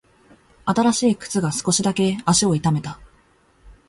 [0.65, 2.99] 新しい靴が少しだけ足を痛めた。